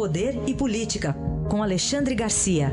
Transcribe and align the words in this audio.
Poder 0.00 0.32
e 0.48 0.56
Política, 0.56 1.12
com 1.50 1.62
Alexandre 1.62 2.14
Garcia. 2.14 2.68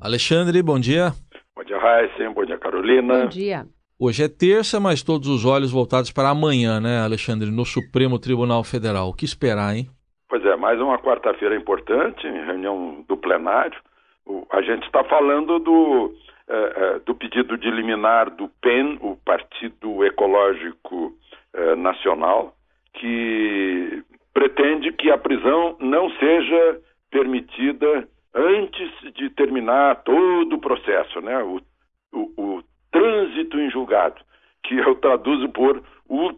Alexandre, 0.00 0.62
bom 0.62 0.80
dia. 0.80 1.12
Bom 1.54 1.62
dia, 1.62 1.78
Raíssa. 1.78 2.30
Bom 2.30 2.46
dia, 2.46 2.56
Carolina. 2.56 3.24
Bom 3.24 3.28
dia. 3.28 3.66
Hoje 4.00 4.24
é 4.24 4.28
terça, 4.30 4.80
mas 4.80 5.02
todos 5.02 5.28
os 5.28 5.44
olhos 5.44 5.70
voltados 5.70 6.10
para 6.10 6.30
amanhã, 6.30 6.80
né, 6.80 7.00
Alexandre, 7.00 7.50
no 7.50 7.66
Supremo 7.66 8.18
Tribunal 8.18 8.64
Federal. 8.64 9.10
O 9.10 9.12
que 9.12 9.26
esperar, 9.26 9.76
hein? 9.76 9.90
Pois 10.26 10.42
é, 10.46 10.56
mais 10.56 10.80
uma 10.80 10.98
quarta-feira 10.98 11.54
importante, 11.54 12.26
reunião 12.26 13.04
do 13.06 13.18
plenário. 13.18 13.78
a 14.52 14.62
gente 14.62 14.86
está 14.86 15.04
falando 15.04 15.58
do, 15.58 16.14
é, 16.48 16.54
é, 16.54 16.98
do 17.00 17.14
pedido 17.14 17.56
de 17.56 17.70
liminar 17.70 18.30
do 18.30 18.48
PEN, 18.60 18.98
o 19.00 19.16
Partido 19.16 20.04
Ecológico 20.04 21.12
é, 21.52 21.74
Nacional, 21.74 22.54
que 22.94 24.02
pretende 24.32 24.92
que 24.92 25.10
a 25.10 25.18
prisão 25.18 25.76
não 25.80 26.10
seja 26.10 26.80
permitida 27.10 28.08
antes 28.34 29.14
de 29.14 29.30
terminar 29.30 30.02
todo 30.04 30.54
o 30.54 30.60
processo, 30.60 31.20
né? 31.20 31.42
o, 31.42 31.60
o, 32.12 32.32
o 32.36 32.62
trânsito 32.92 33.58
em 33.58 33.70
julgado, 33.70 34.20
que 34.62 34.76
eu 34.76 34.94
traduzo 34.96 35.48
por 35.48 35.82
o 36.08 36.32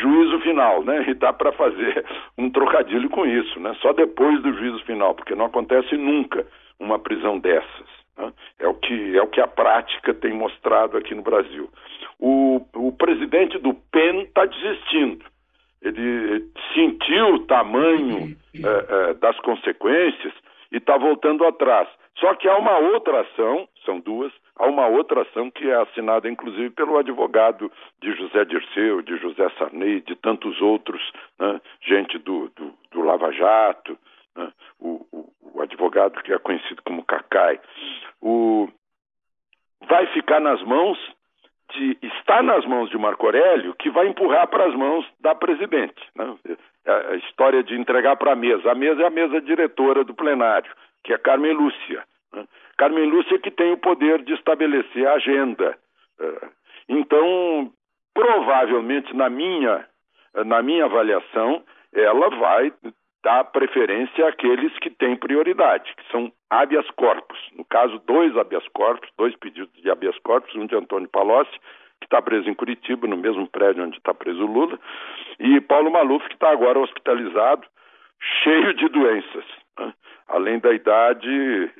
juízo 0.00 0.40
final, 0.40 0.84
né? 0.84 1.04
E 1.08 1.14
dá 1.14 1.32
para 1.32 1.52
fazer 1.52 2.04
um 2.36 2.50
trocadilho 2.50 3.08
com 3.08 3.24
isso, 3.24 3.58
né? 3.60 3.74
Só 3.80 3.92
depois 3.92 4.42
do 4.42 4.52
juízo 4.52 4.84
final, 4.84 5.14
porque 5.14 5.34
não 5.34 5.46
acontece 5.46 5.96
nunca 5.96 6.46
uma 6.78 6.98
prisão 6.98 7.38
dessas. 7.38 8.03
Né? 8.16 8.32
É 8.58 8.68
o 8.68 8.74
que 8.74 9.16
é 9.16 9.22
o 9.22 9.28
que 9.28 9.40
a 9.40 9.46
prática 9.46 10.14
tem 10.14 10.32
mostrado 10.32 10.96
aqui 10.96 11.14
no 11.14 11.22
Brasil. 11.22 11.68
O, 12.18 12.60
o 12.74 12.92
presidente 12.92 13.58
do 13.58 13.74
PEN 13.74 14.22
está 14.22 14.46
desistindo. 14.46 15.24
Ele 15.82 16.48
sentiu 16.72 17.34
o 17.34 17.46
tamanho 17.46 18.34
é, 18.54 19.10
é, 19.10 19.14
das 19.14 19.38
consequências 19.40 20.32
e 20.72 20.78
está 20.78 20.96
voltando 20.96 21.44
atrás. 21.44 21.88
Só 22.18 22.34
que 22.34 22.48
há 22.48 22.56
uma 22.56 22.78
outra 22.78 23.20
ação, 23.20 23.68
são 23.84 24.00
duas, 24.00 24.32
há 24.56 24.66
uma 24.66 24.86
outra 24.86 25.22
ação 25.22 25.50
que 25.50 25.68
é 25.68 25.74
assinada 25.74 26.28
inclusive 26.28 26.70
pelo 26.70 26.96
advogado 26.96 27.70
de 28.00 28.12
José 28.12 28.44
Dirceu, 28.44 29.02
de 29.02 29.16
José 29.18 29.48
Sarney, 29.58 30.00
de 30.00 30.14
tantos 30.16 30.60
outros, 30.62 31.02
né, 31.38 31.60
gente 31.82 32.18
do, 32.18 32.50
do, 32.56 32.72
do, 32.92 33.02
Lava 33.02 33.32
Jato, 33.32 33.98
né, 34.36 34.52
o, 34.78 35.06
o, 35.12 35.32
o, 35.54 35.62
advogado 35.62 36.22
que 36.22 36.32
é 36.32 36.38
conhecido 36.38 36.82
como 36.82 37.04
Cacai. 37.04 37.60
O, 38.20 38.68
vai 39.88 40.06
ficar 40.08 40.40
nas 40.40 40.62
mãos 40.62 40.98
de 41.72 41.98
está 42.02 42.42
nas 42.42 42.64
mãos 42.66 42.90
de 42.90 42.98
Marco 42.98 43.26
Aurélio 43.26 43.74
que 43.74 43.90
vai 43.90 44.06
empurrar 44.06 44.46
para 44.48 44.66
as 44.66 44.74
mãos 44.74 45.06
da 45.20 45.34
presidente. 45.34 46.02
Né? 46.14 46.36
É 46.84 46.92
a 47.12 47.16
história 47.16 47.62
de 47.62 47.74
entregar 47.74 48.16
para 48.16 48.32
a 48.32 48.36
mesa. 48.36 48.70
A 48.70 48.74
mesa 48.74 49.02
é 49.02 49.06
a 49.06 49.10
mesa 49.10 49.40
diretora 49.40 50.04
do 50.04 50.14
plenário, 50.14 50.70
que 51.02 51.12
é 51.12 51.18
Carmen 51.18 51.52
Lúcia. 51.52 52.04
Né? 52.32 52.46
Carmen 52.76 53.08
Lúcia 53.08 53.38
que 53.38 53.50
tem 53.50 53.72
o 53.72 53.78
poder 53.78 54.22
de 54.22 54.34
estabelecer 54.34 55.06
a 55.06 55.14
agenda. 55.14 55.78
É, 56.20 56.48
então, 56.88 57.72
provavelmente, 58.12 59.14
na 59.14 59.30
minha, 59.30 59.86
na 60.44 60.62
minha 60.62 60.84
avaliação, 60.84 61.62
ela 61.92 62.28
vai 62.30 62.72
dar 63.24 63.42
preferência 63.44 64.28
àqueles 64.28 64.78
que 64.78 64.90
têm 64.90 65.16
prioridade, 65.16 65.92
que 65.96 66.12
são 66.12 66.30
habeas 66.50 66.88
corpus. 66.90 67.38
No 67.56 67.64
caso, 67.64 67.98
dois 68.06 68.36
habeas 68.36 68.68
corpus, 68.68 69.10
dois 69.16 69.34
pedidos 69.36 69.72
de 69.82 69.90
habeas 69.90 70.16
corpus, 70.18 70.54
um 70.54 70.66
de 70.66 70.76
Antônio 70.76 71.08
Palocci, 71.08 71.58
que 72.00 72.06
está 72.06 72.20
preso 72.20 72.48
em 72.48 72.54
Curitiba, 72.54 73.08
no 73.08 73.16
mesmo 73.16 73.48
prédio 73.48 73.82
onde 73.82 73.96
está 73.96 74.12
preso 74.12 74.44
Lula, 74.44 74.78
e 75.40 75.58
Paulo 75.62 75.90
Maluf, 75.90 76.28
que 76.28 76.34
está 76.34 76.50
agora 76.50 76.78
hospitalizado, 76.78 77.66
cheio 78.42 78.74
de 78.74 78.88
doenças. 78.88 79.44
Né? 79.78 79.94
Além 80.28 80.58
da 80.58 80.74
idade, 80.74 81.70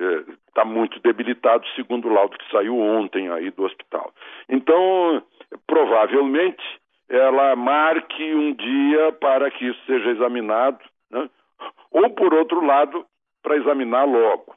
está 0.47 0.63
é, 0.63 0.65
muito 0.65 0.99
debilitado, 0.99 1.65
segundo 1.75 2.07
o 2.07 2.13
laudo 2.13 2.37
que 2.37 2.51
saiu 2.51 2.77
ontem 2.79 3.29
aí 3.29 3.51
do 3.51 3.63
hospital. 3.63 4.11
Então, 4.49 5.21
provavelmente, 5.67 6.63
ela 7.07 7.55
marque 7.55 8.33
um 8.33 8.51
dia 8.53 9.11
para 9.21 9.51
que 9.51 9.67
isso 9.67 9.79
seja 9.85 10.09
examinado, 10.09 10.79
né? 11.15 11.29
ou, 11.91 12.09
por 12.09 12.33
outro 12.33 12.63
lado, 12.65 13.05
para 13.41 13.55
examinar 13.55 14.05
logo. 14.05 14.53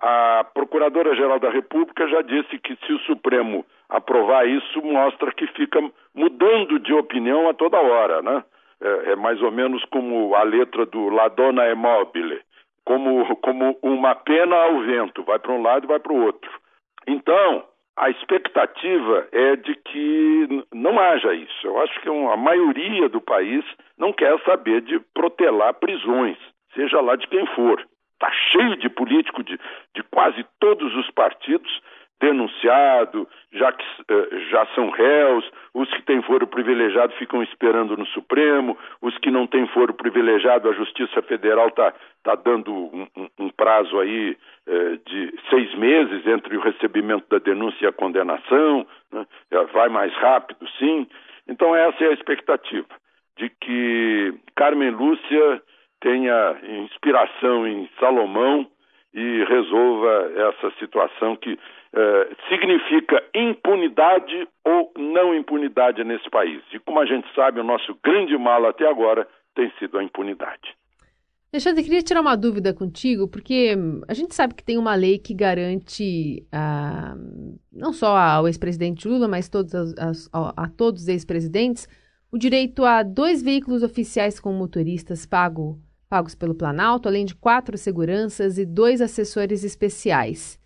A 0.00 0.44
Procuradora-Geral 0.54 1.38
da 1.38 1.50
República 1.50 2.08
já 2.08 2.22
disse 2.22 2.58
que 2.58 2.76
se 2.86 2.92
o 2.92 3.00
Supremo 3.00 3.64
aprovar 3.88 4.46
isso, 4.46 4.80
mostra 4.82 5.32
que 5.32 5.46
fica 5.48 5.80
mudando 6.14 6.78
de 6.78 6.92
opinião 6.94 7.48
a 7.48 7.54
toda 7.54 7.80
hora, 7.80 8.22
né? 8.22 8.44
É, 8.80 9.12
é 9.12 9.16
mais 9.16 9.42
ou 9.42 9.50
menos 9.50 9.84
como 9.86 10.34
a 10.36 10.42
letra 10.44 10.86
do 10.86 11.08
La 11.08 11.28
Donna 11.28 11.64
é 11.64 11.74
mobile, 11.74 12.40
como, 12.84 13.36
como 13.36 13.76
uma 13.82 14.14
pena 14.14 14.56
ao 14.56 14.80
vento, 14.80 15.24
vai 15.24 15.38
para 15.38 15.52
um 15.52 15.62
lado 15.62 15.84
e 15.84 15.88
vai 15.88 15.98
para 15.98 16.12
o 16.12 16.24
outro. 16.24 16.50
Então, 17.06 17.64
a 17.98 18.10
expectativa 18.10 19.28
é 19.32 19.56
de 19.56 19.74
que 19.74 20.64
não 20.72 20.98
haja 20.98 21.34
isso. 21.34 21.66
Eu 21.66 21.80
acho 21.80 22.00
que 22.00 22.08
a 22.08 22.36
maioria 22.36 23.08
do 23.08 23.20
país 23.20 23.64
não 23.98 24.12
quer 24.12 24.38
saber 24.44 24.80
de 24.82 25.00
protelar 25.12 25.74
prisões, 25.74 26.38
seja 26.74 27.00
lá 27.00 27.16
de 27.16 27.26
quem 27.26 27.44
for. 27.54 27.84
Está 28.14 28.30
cheio 28.32 28.76
de 28.76 28.88
político 28.88 29.42
de, 29.42 29.58
de 29.94 30.02
quase 30.10 30.44
todos 30.60 30.94
os 30.96 31.10
partidos 31.10 31.70
denunciado, 32.20 33.28
já 33.52 33.72
que 33.72 33.84
eh, 34.08 34.40
já 34.50 34.66
são 34.74 34.90
réus, 34.90 35.48
os 35.72 35.88
que 35.90 36.02
têm 36.02 36.20
foro 36.22 36.46
privilegiado 36.46 37.12
ficam 37.14 37.42
esperando 37.42 37.96
no 37.96 38.06
Supremo, 38.06 38.76
os 39.00 39.16
que 39.18 39.30
não 39.30 39.46
têm 39.46 39.66
foro 39.68 39.94
privilegiado, 39.94 40.68
a 40.68 40.72
Justiça 40.72 41.22
Federal 41.22 41.68
está 41.68 41.92
tá 42.24 42.34
dando 42.34 42.72
um, 42.74 43.06
um, 43.16 43.28
um, 43.38 43.48
prazo 43.50 43.98
aí 44.00 44.36
eh, 44.66 44.98
de 45.06 45.34
seis 45.48 45.72
meses 45.76 46.26
entre 46.26 46.56
o 46.56 46.60
recebimento 46.60 47.24
da 47.30 47.38
denúncia 47.38 47.84
e 47.84 47.88
a 47.88 47.92
condenação, 47.92 48.86
né? 49.12 49.26
vai 49.72 49.88
mais 49.88 50.12
rápido, 50.14 50.66
sim. 50.78 51.06
Então 51.46 51.74
essa 51.74 52.04
é 52.04 52.08
a 52.08 52.14
expectativa, 52.14 52.88
de 53.36 53.48
que 53.48 54.34
Carmen 54.56 54.90
Lúcia 54.90 55.62
tenha 56.00 56.56
inspiração 56.84 57.66
em 57.66 57.88
Salomão 57.98 58.66
e 59.14 59.44
resolva 59.44 60.30
essa 60.36 60.70
situação 60.78 61.36
que 61.36 61.58
eh, 61.94 62.36
significa 62.48 63.22
impunidade 63.34 64.48
ou 64.64 64.92
não 64.96 65.34
impunidade 65.34 66.02
nesse 66.04 66.28
país. 66.30 66.62
E 66.72 66.78
como 66.78 67.00
a 67.00 67.06
gente 67.06 67.26
sabe, 67.34 67.60
o 67.60 67.64
nosso 67.64 67.96
grande 68.02 68.36
mal 68.36 68.66
até 68.66 68.88
agora 68.88 69.26
tem 69.54 69.72
sido 69.78 69.98
a 69.98 70.04
impunidade. 70.04 70.76
Alexandre, 71.52 71.82
queria 71.82 72.02
tirar 72.02 72.20
uma 72.20 72.36
dúvida 72.36 72.74
contigo, 72.74 73.26
porque 73.26 73.74
a 74.06 74.12
gente 74.12 74.34
sabe 74.34 74.54
que 74.54 74.62
tem 74.62 74.76
uma 74.76 74.94
lei 74.94 75.18
que 75.18 75.32
garante 75.32 76.46
ah, 76.52 77.14
não 77.72 77.92
só 77.92 78.16
ao 78.18 78.46
ex-presidente 78.46 79.08
Lula, 79.08 79.26
mas 79.26 79.48
todos 79.48 79.74
as, 79.74 80.28
a, 80.30 80.64
a 80.64 80.68
todos 80.68 81.02
os 81.02 81.08
ex-presidentes 81.08 81.88
o 82.30 82.36
direito 82.36 82.84
a 82.84 83.02
dois 83.02 83.42
veículos 83.42 83.82
oficiais 83.82 84.38
com 84.38 84.52
motoristas 84.52 85.24
pago 85.24 85.80
pagos 86.08 86.34
pelo 86.34 86.54
Planalto, 86.54 87.08
além 87.08 87.24
de 87.24 87.34
quatro 87.34 87.76
seguranças 87.76 88.58
e 88.58 88.64
dois 88.64 89.00
assessores 89.00 89.62
especiais. 89.62 90.58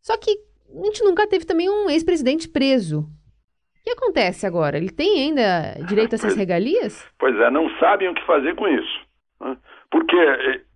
Só 0.00 0.16
que 0.16 0.47
a 0.74 0.84
gente 0.84 1.04
nunca 1.04 1.26
teve 1.26 1.44
também 1.44 1.68
um 1.68 1.88
ex-presidente 1.88 2.48
preso. 2.48 3.00
O 3.00 3.84
que 3.84 3.90
acontece 3.90 4.46
agora? 4.46 4.76
Ele 4.76 4.90
tem 4.90 5.22
ainda 5.22 5.74
direito 5.86 6.12
a 6.12 6.16
essas 6.16 6.36
regalias? 6.36 7.10
Pois 7.18 7.34
é, 7.38 7.50
não 7.50 7.70
sabem 7.78 8.08
o 8.08 8.14
que 8.14 8.26
fazer 8.26 8.54
com 8.54 8.68
isso. 8.68 9.00
Né? 9.40 9.56
Porque 9.90 10.16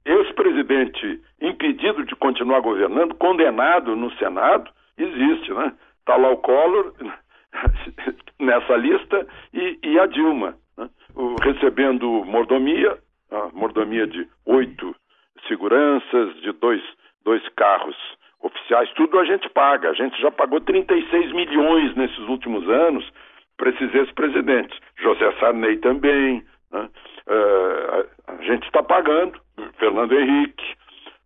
ex-presidente 0.04 1.20
impedido 1.40 2.04
de 2.04 2.16
continuar 2.16 2.60
governando, 2.60 3.14
condenado 3.14 3.94
no 3.94 4.10
Senado, 4.16 4.70
existe, 4.96 5.52
né? 5.52 5.72
Está 6.00 6.16
lá 6.16 6.30
o 6.30 6.38
Collor 6.38 6.94
nessa 8.40 8.76
lista 8.76 9.26
e, 9.52 9.78
e 9.82 9.98
a 9.98 10.06
Dilma, 10.06 10.56
né? 10.76 10.88
o, 11.14 11.36
recebendo 11.42 12.24
mordomia, 12.24 12.98
mordomia 13.52 14.06
de 14.06 14.26
oito 14.46 14.94
seguranças, 15.46 16.34
de 16.40 16.52
dois, 16.52 16.82
dois 17.24 17.46
carros 17.50 17.96
oficiais, 18.72 18.90
tudo 18.94 19.18
a 19.18 19.24
gente 19.24 19.48
paga. 19.50 19.90
A 19.90 19.94
gente 19.94 20.20
já 20.20 20.30
pagou 20.30 20.60
36 20.60 21.32
milhões 21.32 21.94
nesses 21.94 22.18
últimos 22.28 22.68
anos 22.68 23.04
para 23.56 23.70
esses 23.70 23.94
ex-presidentes. 23.94 24.78
José 24.98 25.30
Sarney 25.38 25.76
também. 25.78 26.44
Né? 26.70 26.88
Uh, 27.26 28.08
a 28.26 28.42
gente 28.42 28.64
está 28.64 28.82
pagando, 28.82 29.38
Fernando 29.78 30.18
Henrique, 30.18 30.64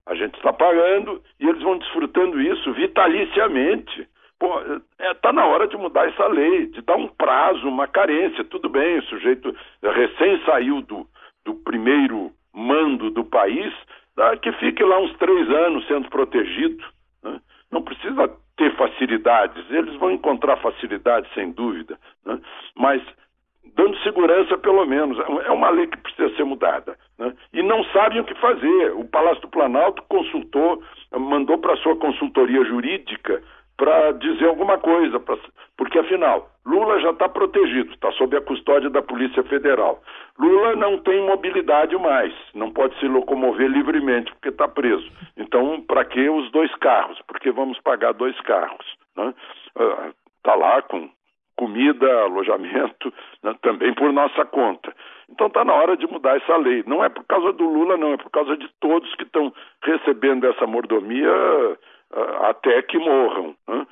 a 0.06 0.14
gente 0.14 0.36
está 0.36 0.52
pagando 0.52 1.22
e 1.40 1.48
eles 1.48 1.62
vão 1.62 1.78
desfrutando 1.78 2.40
isso 2.40 2.72
vitaliciamente. 2.72 4.08
Pô, 4.38 4.60
é, 4.98 5.14
tá 5.14 5.32
na 5.32 5.46
hora 5.46 5.66
de 5.66 5.76
mudar 5.76 6.08
essa 6.08 6.26
lei, 6.26 6.66
de 6.66 6.82
dar 6.82 6.96
um 6.96 7.08
prazo, 7.08 7.66
uma 7.66 7.86
carência. 7.86 8.44
Tudo 8.44 8.68
bem, 8.68 8.98
o 8.98 9.04
sujeito 9.04 9.54
recém 9.82 10.42
saiu 10.44 10.82
do, 10.82 11.06
do 11.44 11.54
primeiro 11.54 12.30
mando 12.54 13.10
do 13.10 13.24
país, 13.24 13.72
tá, 14.14 14.36
que 14.36 14.52
fique 14.52 14.82
lá 14.82 14.98
uns 14.98 15.16
três 15.16 15.48
anos 15.50 15.86
sendo 15.86 16.08
protegido. 16.10 16.84
Precisa 18.14 18.36
ter 18.56 18.74
facilidades, 18.76 19.70
eles 19.70 19.94
vão 19.96 20.10
encontrar 20.10 20.56
facilidades 20.56 21.32
sem 21.34 21.52
dúvida, 21.52 21.98
né? 22.24 22.40
mas 22.74 23.02
dando 23.74 23.96
segurança 23.98 24.56
pelo 24.58 24.86
menos. 24.86 25.18
É 25.44 25.50
uma 25.50 25.70
lei 25.70 25.86
que 25.86 25.98
precisa 25.98 26.34
ser 26.36 26.44
mudada. 26.44 26.96
Né? 27.18 27.34
E 27.52 27.62
não 27.62 27.84
sabem 27.86 28.20
o 28.20 28.24
que 28.24 28.34
fazer. 28.36 28.92
O 28.94 29.04
Palácio 29.04 29.42
do 29.42 29.48
Planalto 29.48 30.02
consultou, 30.08 30.82
mandou 31.12 31.58
para 31.58 31.74
a 31.74 31.76
sua 31.78 31.96
consultoria 31.96 32.64
jurídica 32.64 33.42
para 33.76 34.12
dizer 34.12 34.46
alguma 34.46 34.78
coisa, 34.78 35.20
pra, 35.20 35.36
porque 35.76 35.98
afinal, 35.98 36.48
Lula 36.64 36.98
já 37.00 37.10
está 37.10 37.28
protegido, 37.28 37.92
está 37.92 38.10
sob 38.12 38.34
a 38.36 38.40
custódia 38.40 38.88
da 38.88 39.02
Polícia 39.02 39.42
Federal. 39.44 40.02
Lula 40.38 40.74
não 40.76 40.98
tem 40.98 41.20
mobilidade 41.26 41.96
mais, 41.98 42.32
não 42.54 42.70
pode 42.70 42.98
se 42.98 43.06
locomover 43.06 43.68
livremente 43.68 44.32
porque 44.32 44.48
está 44.48 44.66
preso. 44.66 45.06
Então, 45.36 45.82
para 45.82 46.04
que 46.04 46.28
os 46.28 46.50
dois 46.50 46.74
carros? 46.76 47.20
Porque 47.46 47.52
vamos 47.52 47.78
pagar 47.78 48.12
dois 48.12 48.38
carros. 48.40 48.84
Está 49.10 49.24
né? 49.24 49.34
uh, 50.48 50.58
lá 50.58 50.82
com 50.82 51.08
comida, 51.56 52.22
alojamento, 52.22 53.14
né, 53.40 53.54
também 53.62 53.94
por 53.94 54.12
nossa 54.12 54.44
conta. 54.44 54.92
Então 55.30 55.46
está 55.46 55.64
na 55.64 55.72
hora 55.72 55.96
de 55.96 56.08
mudar 56.08 56.36
essa 56.36 56.56
lei. 56.56 56.82
Não 56.88 57.04
é 57.04 57.08
por 57.08 57.24
causa 57.24 57.52
do 57.52 57.64
Lula, 57.64 57.96
não, 57.96 58.14
é 58.14 58.16
por 58.16 58.30
causa 58.30 58.56
de 58.56 58.68
todos 58.80 59.14
que 59.14 59.22
estão 59.22 59.54
recebendo 59.84 60.44
essa 60.44 60.66
mordomia 60.66 61.30
uh, 61.30 62.44
até 62.46 62.82
que 62.82 62.98
morram. 62.98 63.54
Né? 63.68 63.86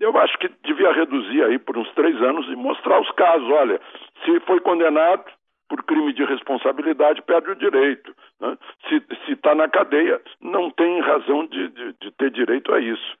Eu 0.00 0.18
acho 0.18 0.36
que 0.38 0.50
devia 0.64 0.90
reduzir 0.90 1.44
aí 1.44 1.56
por 1.60 1.78
uns 1.78 1.90
três 1.92 2.20
anos 2.20 2.48
e 2.48 2.56
mostrar 2.56 3.00
os 3.00 3.10
casos. 3.12 3.48
Olha, 3.48 3.80
se 4.24 4.40
foi 4.40 4.58
condenado 4.58 5.24
por 5.68 5.84
crime 5.84 6.12
de 6.12 6.24
responsabilidade, 6.24 7.22
perde 7.22 7.50
o 7.50 7.56
direito. 7.56 8.12
Né? 8.40 8.56
Se 8.88 9.32
está 9.32 9.54
na 9.54 9.68
cadeia, 9.68 10.20
não 10.40 10.70
tem 10.70 11.00
razão 11.00 11.46
de, 11.46 11.68
de, 11.68 11.94
de 12.00 12.10
ter 12.12 12.30
direito 12.30 12.72
a 12.72 12.80
isso. 12.80 13.16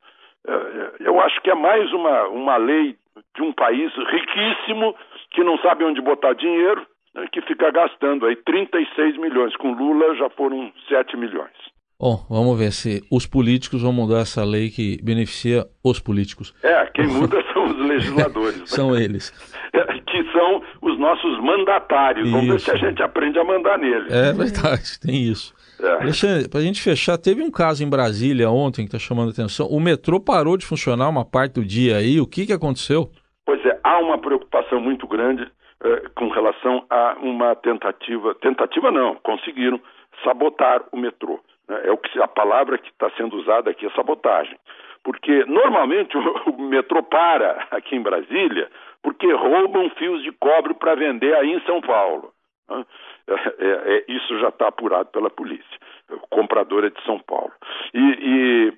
É, 0.46 0.52
é, 0.52 0.92
eu 1.00 1.20
acho 1.20 1.40
que 1.40 1.50
é 1.50 1.54
mais 1.54 1.92
uma, 1.92 2.28
uma 2.28 2.56
lei 2.56 2.96
de 3.34 3.42
um 3.42 3.52
país 3.52 3.92
riquíssimo 3.94 4.94
que 5.30 5.42
não 5.42 5.58
sabe 5.58 5.84
onde 5.84 6.00
botar 6.00 6.34
dinheiro, 6.34 6.86
né, 7.14 7.26
que 7.32 7.40
fica 7.42 7.70
gastando 7.70 8.26
aí 8.26 8.36
36 8.36 9.16
milhões. 9.18 9.56
Com 9.56 9.72
Lula 9.72 10.14
já 10.16 10.28
foram 10.30 10.72
7 10.88 11.16
milhões. 11.16 11.52
Bom, 11.98 12.26
vamos 12.28 12.58
ver 12.58 12.72
se 12.72 13.02
os 13.10 13.24
políticos 13.24 13.82
vão 13.82 13.92
mudar 13.92 14.20
essa 14.20 14.44
lei 14.44 14.68
que 14.68 15.00
beneficia 15.02 15.64
os 15.82 16.00
políticos. 16.00 16.52
É, 16.62 16.84
quem 16.86 17.06
muda 17.06 17.42
são 17.54 17.66
os 17.66 17.78
legisladores. 17.78 18.58
né? 18.58 18.66
são 18.66 18.96
eles. 18.96 19.32
São 20.44 20.62
os 20.82 20.98
nossos 20.98 21.40
mandatários. 21.40 22.30
Vamos 22.30 22.48
ver 22.48 22.60
se 22.60 22.70
a 22.70 22.76
gente 22.76 23.02
aprende 23.02 23.38
a 23.38 23.44
mandar 23.44 23.78
neles. 23.78 24.12
É 24.12 24.32
verdade, 24.32 25.00
tem 25.00 25.22
isso. 25.22 25.54
É. 25.82 26.02
Alexandre, 26.02 26.48
para 26.48 26.60
a 26.60 26.62
gente 26.62 26.82
fechar, 26.82 27.16
teve 27.16 27.42
um 27.42 27.50
caso 27.50 27.82
em 27.82 27.88
Brasília 27.88 28.50
ontem 28.50 28.82
que 28.82 28.94
está 28.94 28.98
chamando 28.98 29.28
a 29.28 29.32
atenção. 29.32 29.66
O 29.68 29.80
metrô 29.80 30.20
parou 30.20 30.56
de 30.56 30.66
funcionar 30.66 31.08
uma 31.08 31.24
parte 31.24 31.54
do 31.54 31.64
dia 31.64 31.96
aí. 31.96 32.20
O 32.20 32.26
que, 32.26 32.46
que 32.46 32.52
aconteceu? 32.52 33.10
Pois 33.46 33.64
é, 33.64 33.78
há 33.82 33.98
uma 33.98 34.18
preocupação 34.18 34.80
muito 34.80 35.06
grande 35.06 35.50
eh, 35.82 36.02
com 36.14 36.28
relação 36.28 36.84
a 36.90 37.16
uma 37.20 37.54
tentativa. 37.56 38.34
Tentativa 38.36 38.90
não, 38.90 39.16
conseguiram 39.16 39.80
sabotar 40.22 40.82
o 40.92 40.96
metrô. 40.96 41.40
Né? 41.68 41.80
É 41.84 41.90
o 41.90 41.96
que 41.96 42.20
a 42.20 42.28
palavra 42.28 42.78
que 42.78 42.90
está 42.90 43.10
sendo 43.16 43.36
usada 43.36 43.70
aqui 43.70 43.86
é 43.86 43.90
sabotagem. 43.90 44.56
Porque 45.02 45.44
normalmente 45.46 46.16
o, 46.18 46.50
o 46.50 46.62
metrô 46.62 47.02
para 47.02 47.66
aqui 47.70 47.96
em 47.96 48.02
Brasília 48.02 48.68
porque 49.04 49.30
roubam 49.30 49.90
fios 49.90 50.22
de 50.22 50.32
cobre 50.32 50.72
para 50.72 50.94
vender 50.94 51.34
aí 51.36 51.52
em 51.52 51.60
São 51.60 51.82
Paulo. 51.82 52.32
Né? 52.68 52.84
É, 53.28 53.34
é, 53.34 53.96
é, 53.96 54.04
isso 54.08 54.38
já 54.38 54.48
está 54.48 54.68
apurado 54.68 55.10
pela 55.10 55.28
polícia. 55.28 55.78
O 56.10 56.26
comprador 56.28 56.84
é 56.84 56.90
de 56.90 57.02
São 57.04 57.20
Paulo. 57.20 57.52
E, 57.92 58.00
e, 58.00 58.72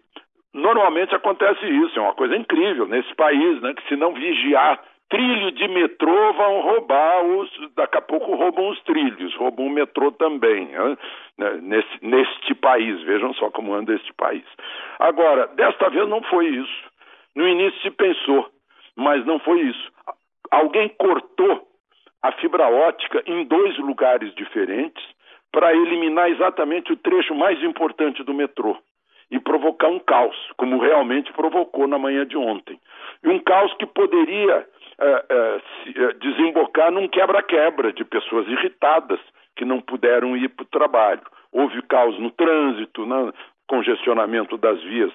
normalmente 0.53 1.15
acontece 1.15 1.65
isso, 1.65 1.97
é 1.99 2.03
uma 2.03 2.15
coisa 2.15 2.37
incrível 2.37 2.89
nesse 2.89 3.15
país, 3.15 3.63
né? 3.63 3.73
Que 3.75 3.89
se 3.89 3.95
não 3.95 4.13
vigiar 4.15 4.83
trilho 5.09 5.53
de 5.53 5.69
metrô 5.69 6.33
vão 6.33 6.61
roubar 6.63 7.25
os. 7.25 7.49
Daqui 7.77 7.99
a 7.99 8.03
pouco 8.03 8.35
roubam 8.35 8.71
os 8.71 8.83
trilhos, 8.83 9.33
roubam 9.37 9.67
o 9.67 9.71
metrô 9.71 10.11
também. 10.11 10.67
Né? 10.67 10.97
Nesse, 11.63 12.05
neste 12.05 12.55
país, 12.57 13.01
vejam 13.03 13.33
só 13.35 13.49
como 13.51 13.75
anda 13.75 13.95
este 13.95 14.13
país. 14.15 14.45
Agora, 14.99 15.47
desta 15.55 15.89
vez 15.89 16.09
não 16.09 16.21
foi 16.23 16.47
isso. 16.47 16.85
No 17.37 17.47
início 17.47 17.81
se 17.83 17.91
pensou, 17.91 18.49
mas 18.97 19.25
não 19.25 19.39
foi 19.39 19.61
isso. 19.61 19.96
Alguém 20.51 20.89
cortou 20.99 21.67
a 22.23 22.33
fibra 22.33 22.69
ótica 22.69 23.23
em 23.27 23.45
dois 23.45 23.79
lugares 23.79 24.35
diferentes 24.35 25.05
para 25.53 25.75
eliminar 25.75 26.31
exatamente 26.31 26.93
o 26.93 26.97
trecho 26.97 27.35
mais 27.35 27.63
importante 27.63 28.23
do 28.23 28.35
metrô 28.35 28.77
e 29.31 29.39
provocar 29.41 29.89
um 29.89 29.99
caos, 29.99 30.37
como 30.57 30.79
realmente 30.79 31.33
provocou 31.33 31.87
na 31.87 31.99
manhã 31.99 32.27
de 32.27 32.37
ontem. 32.37 32.79
E 33.25 33.29
um 33.29 33.39
caos 33.41 33.73
que 33.75 33.87
poderia 33.87 34.67
é, 34.99 35.25
é, 35.29 35.61
se, 35.61 35.99
é, 35.99 36.13
desembocar 36.15 36.91
num 36.91 37.09
quebra-quebra 37.09 37.93
de 37.93 38.05
pessoas 38.05 38.47
irritadas 38.49 39.21
que 39.57 39.65
não 39.65 39.81
puderam 39.81 40.37
ir 40.37 40.49
para 40.49 40.63
o 40.63 40.69
trabalho. 40.69 41.23
Houve 41.53 41.83
caos 41.83 42.19
no 42.19 42.31
trânsito, 42.31 43.05
né, 43.07 43.33
congestionamento 43.67 44.57
das 44.57 44.81
vias 44.83 45.13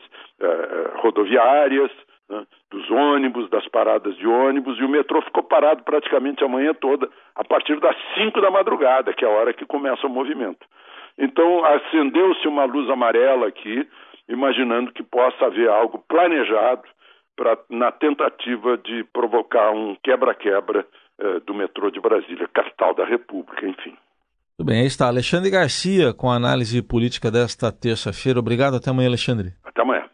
rodoviárias, 0.95 1.91
né, 2.31 2.45
dos 2.71 2.89
ônibus, 2.89 3.49
das 3.49 3.67
paradas 3.67 4.15
de 4.15 4.25
ônibus, 4.25 4.79
e 4.79 4.83
o 4.83 4.89
metrô 4.89 5.21
ficou 5.21 5.43
parado 5.43 5.83
praticamente 5.83 6.43
a 6.43 6.47
manhã 6.47 6.73
toda, 6.73 7.09
a 7.35 7.43
partir 7.43 7.77
das 7.81 7.95
5 8.15 8.39
da 8.39 8.49
madrugada, 8.49 9.13
que 9.13 9.25
é 9.25 9.27
a 9.27 9.31
hora 9.31 9.53
que 9.53 9.65
começa 9.65 10.07
o 10.07 10.09
movimento. 10.09 10.65
Então, 11.17 11.65
acendeu-se 11.65 12.47
uma 12.47 12.63
luz 12.63 12.89
amarela 12.89 13.47
aqui, 13.47 13.85
imaginando 14.29 14.93
que 14.93 15.03
possa 15.03 15.45
haver 15.45 15.69
algo 15.69 15.99
planejado 16.07 16.83
pra, 17.35 17.57
na 17.69 17.91
tentativa 17.91 18.77
de 18.77 19.03
provocar 19.11 19.71
um 19.71 19.97
quebra-quebra 20.01 20.85
eh, 21.19 21.39
do 21.45 21.53
metrô 21.53 21.91
de 21.91 21.99
Brasília, 21.99 22.47
capital 22.53 22.93
da 22.95 23.05
República, 23.05 23.67
enfim. 23.67 23.93
Tudo 24.57 24.67
bem, 24.67 24.81
aí 24.81 24.87
está 24.87 25.07
Alexandre 25.07 25.49
Garcia 25.49 26.13
com 26.13 26.29
a 26.29 26.35
análise 26.35 26.81
política 26.81 27.29
desta 27.29 27.71
terça-feira. 27.71 28.39
Obrigado, 28.39 28.77
até 28.77 28.89
amanhã, 28.89 29.09
Alexandre. 29.09 29.49
Até 29.65 29.81
amanhã. 29.81 30.10